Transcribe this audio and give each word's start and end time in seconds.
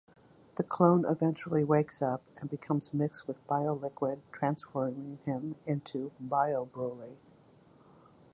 The 0.55 0.63
clone 0.63 1.05
eventually 1.05 1.63
wakes 1.63 2.01
up 2.01 2.23
and 2.37 2.49
becomes 2.49 2.91
mixed 2.91 3.27
with 3.27 3.45
bio-liquid, 3.45 4.23
transforming 4.31 5.19
him 5.25 5.57
into 5.67 6.11
Bio-Broly. 6.19 7.17